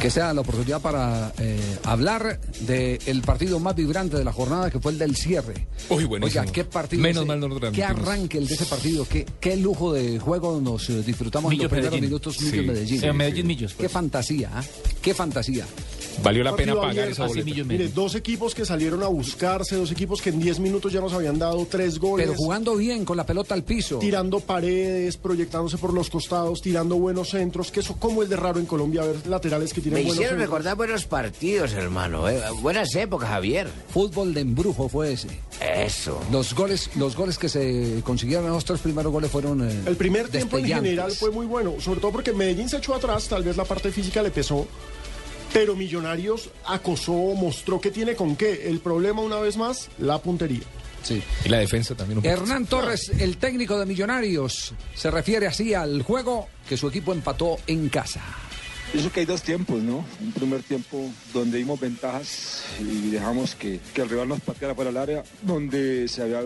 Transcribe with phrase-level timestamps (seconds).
[0.00, 4.80] que sea la oportunidad para eh, hablar del partido más vibrante de la jornada, que
[4.80, 5.66] fue el del cierre.
[5.90, 6.40] Uy, buenísimo.
[6.40, 7.02] Oiga, qué partido.
[7.02, 10.18] Menos ese, mal no lo Qué arranque el de ese partido, qué, qué lujo de
[10.18, 12.08] juego nos eh, disfrutamos en los primeros Medellín.
[12.10, 12.66] minutos Millos Sí.
[12.66, 13.00] Medellín.
[13.00, 13.74] Sí, Medellín Millos.
[13.74, 14.64] Qué fantasía, ¿ah?
[15.02, 15.66] qué fantasía.
[16.22, 17.64] Valió la pena pagar ayer, esa boleta.
[17.64, 21.12] Mire, dos equipos que salieron a buscarse, dos equipos que en 10 minutos ya nos
[21.12, 22.26] habían dado tres goles.
[22.26, 23.98] Pero jugando bien, con la pelota al piso.
[23.98, 28.58] Tirando paredes, proyectándose por los costados, tirando buenos centros, que eso como el de raro
[28.60, 30.48] en Colombia, ver laterales que tienen Me buenos hicieron centros.
[30.50, 32.28] recordar buenos partidos, hermano.
[32.28, 32.40] eh.
[32.60, 33.68] Buenas épocas, Javier.
[33.88, 35.28] Fútbol de embrujo fue ese.
[35.60, 36.20] Eso.
[36.30, 39.68] Los goles, los goles que se consiguieron, los tres primeros goles fueron.
[39.68, 42.94] eh, El primer tiempo en general fue muy bueno, sobre todo porque Medellín se echó
[42.94, 44.66] atrás, tal vez la parte física le pesó,
[45.52, 48.68] pero Millonarios acosó, mostró que tiene con qué.
[48.68, 50.62] El problema, una vez más, la puntería.
[51.02, 51.22] Sí.
[51.44, 52.26] Y la defensa también un.
[52.26, 57.58] Hernán Torres, el técnico de Millonarios, se refiere así al juego que su equipo empató
[57.66, 58.20] en casa.
[58.92, 60.04] Pienso que hay dos tiempos, ¿no?
[60.20, 64.90] Un primer tiempo donde dimos ventajas y dejamos que, que el rival nos pateara para
[64.90, 66.40] el área, donde se había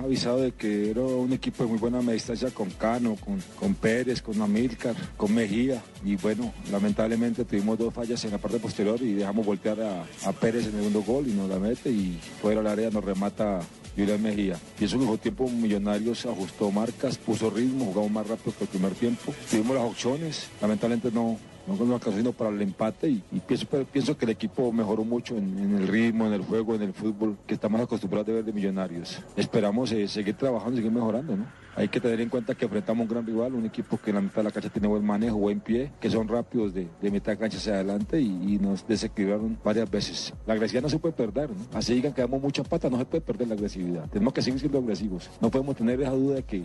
[0.00, 4.22] avisado de que era un equipo de muy buena distancia con Cano, con, con Pérez,
[4.22, 5.84] con Amílcar, con Mejía.
[6.04, 10.32] Y bueno, lamentablemente tuvimos dos fallas en la parte posterior y dejamos voltear a, a
[10.32, 13.60] Pérez en el segundo gol y nos la mete y fuera del área nos remata
[13.96, 14.58] Julián Mejía.
[14.80, 18.70] Y eso en el tiempo Millonarios ajustó marcas, puso ritmo, jugamos más rápido que el
[18.70, 19.32] primer tiempo.
[19.48, 24.16] Tuvimos las opciones, lamentablemente no, no alcanzó para el empate y, y pienso, pero pienso
[24.16, 27.54] que el equipo mejoró mucho en, el ritmo, en el juego, en el fútbol que
[27.54, 29.22] estamos acostumbrados a ver de Millonarios.
[29.36, 31.64] Esperamos eh, seguir trabajando seguir mejorando, ¿no?
[31.76, 34.22] Hay que tener en cuenta que enfrentamos un gran rival, un equipo que en la
[34.22, 37.32] mitad de la cancha tiene buen manejo, buen pie, que son rápidos de, de mitad
[37.32, 40.32] de cancha hacia adelante y, nos desequilibraron varias veces.
[40.46, 41.56] La agresividad no se puede perder, ¿no?
[41.76, 44.08] Así digan que damos muchas patas, no se puede perder la agresividad.
[44.08, 45.28] Tenemos que seguir siendo agresivos.
[45.40, 46.58] No podemos tener esa duda de que,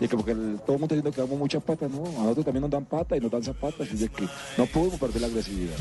[0.00, 1.98] de que porque el- todo el mundo está diciendo que damos muchas patas, no.
[2.02, 4.24] A nosotros también nos dan patas y nos dan zapatas, y de que
[4.56, 5.74] no podemos perder la agresividad.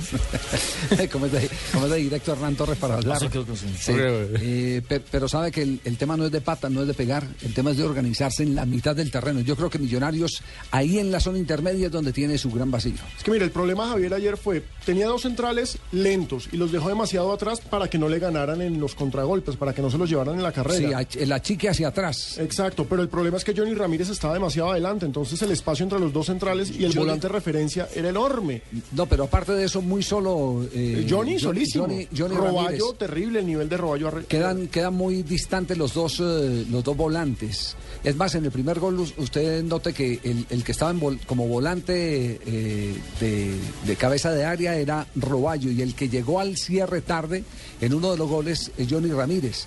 [1.12, 3.20] ¿Cómo es, de, cómo es de directo Hernán Torres para hablar?
[3.32, 3.56] Cosa.
[3.80, 6.88] Sí, eh, pe- pero sabe que el, el tema no es de pata, no es
[6.88, 9.42] de pegar, el tema es de organizarse en la mitad del terreno.
[9.42, 12.94] Yo creo que Millonarios ahí en la zona intermedia es donde tiene su gran vacío.
[13.18, 16.90] Es que mire, el problema Javier ayer fue, tenía dos centrales lentos y los dejó
[16.90, 20.10] demasiado atrás para que no le ganaran en los contragolpes, para que no se los
[20.10, 21.06] llevaran en la carrera.
[21.10, 22.38] Sí, el achique hacia atrás.
[22.40, 26.00] Exacto, pero el problema es que Johnny Ramírez estaba demasiado adelante, entonces el espacio entre
[26.00, 28.53] los dos centrales y el Johnny- volante de referencia era enorme.
[28.94, 30.64] No, pero aparte de eso, muy solo.
[30.74, 31.86] eh, Eh, Johnny Jo- solísimo.
[31.86, 32.98] Johnny, Johnny Roballo, Ramírez.
[32.98, 34.12] terrible el nivel de Roballo.
[34.28, 37.76] Quedan, quedan muy distantes los dos, eh, los dos volantes.
[38.04, 41.00] Es más, en el primer gol us- usted note que el, el que estaba en
[41.00, 43.54] vol- como volante eh, de,
[43.86, 47.44] de cabeza de área era Roballo y el que llegó al cierre tarde
[47.82, 49.66] en uno de los goles es Johnny Ramírez,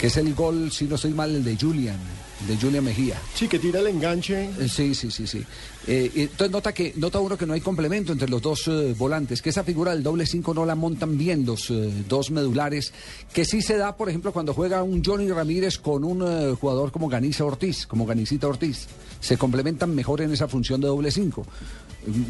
[0.00, 1.98] que es el gol, si no estoy mal, el de Julian,
[2.48, 3.16] de Julian Mejía.
[3.34, 4.44] Sí, que tira el enganche.
[4.44, 5.44] Eh, Sí, sí, sí, sí.
[5.86, 9.42] Eh, entonces nota que nota uno que no hay complemento entre los dos eh, volantes,
[9.42, 12.94] que esa figura del doble cinco no la montan bien los eh, dos medulares,
[13.30, 16.92] que sí se da, por ejemplo, cuando juega un Johnny Ramírez con un eh, jugador
[16.92, 18.86] como Ganiza Ortiz, como Ganicita Ortiz.
[19.20, 21.44] Se complementan mejor en esa función de doble cinco.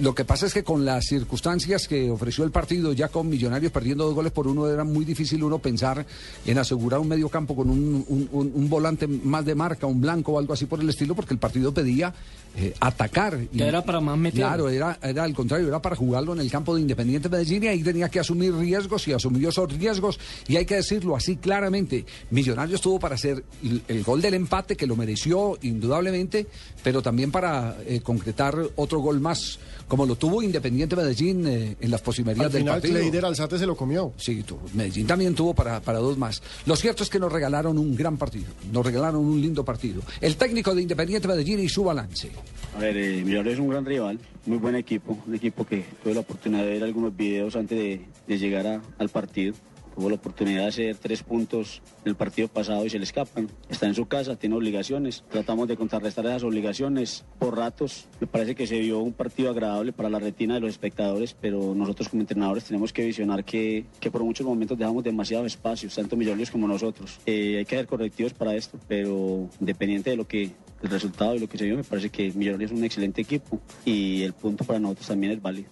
[0.00, 3.70] Lo que pasa es que con las circunstancias que ofreció el partido, ya con Millonarios
[3.70, 6.04] perdiendo dos goles por uno, era muy difícil uno pensar
[6.44, 10.00] en asegurar un medio campo con un, un- un- un volante más de marca, un
[10.00, 12.14] blanco o algo así por el estilo, porque el partido pedía
[12.56, 13.38] eh, atacar.
[13.52, 14.40] Ya era para más meter.
[14.40, 17.68] Claro, era, era al contrario, era para jugarlo en el campo de Independiente Medellín y
[17.68, 20.18] ahí tenía que asumir riesgos y asumió esos riesgos.
[20.48, 24.74] Y hay que decirlo así claramente, Millonarios tuvo para hacer el, el gol del empate,
[24.76, 26.46] que lo mereció indudablemente,
[26.82, 31.90] pero también para eh, concretar otro gol más, como lo tuvo Independiente Medellín eh, en
[31.90, 32.98] las posibilidades Al del final partido.
[32.98, 34.12] Kleider Alzate se lo comió.
[34.16, 34.42] Sí.
[34.74, 36.42] Medellín también tuvo para, para dos más.
[36.66, 40.02] Lo cierto es que nos regalaron un gran partido, nos regalaron un lindo partido.
[40.20, 42.30] El técnico de Independiente Medellín y su balance.
[42.76, 46.14] A ver, eh, Millonarios es un gran rival, muy buen equipo, un equipo que tuve
[46.14, 49.54] la oportunidad de ver algunos videos antes de, de llegar a- al partido.
[50.00, 53.50] Tuvo la oportunidad de hacer tres puntos en el partido pasado y se le escapan.
[53.68, 55.24] Está en su casa, tiene obligaciones.
[55.30, 58.06] Tratamos de contrarrestar esas obligaciones por ratos.
[58.18, 61.74] Me parece que se vio un partido agradable para la retina de los espectadores, pero
[61.74, 66.16] nosotros como entrenadores tenemos que visionar que, que por muchos momentos dejamos demasiados espacios, tanto
[66.16, 67.20] Millonarios como nosotros.
[67.26, 70.44] Eh, hay que hacer correctivos para esto, pero independiente de lo que
[70.82, 73.60] el resultado y lo que se vio, me parece que Millonarios es un excelente equipo
[73.84, 75.68] y el punto para nosotros también es válido.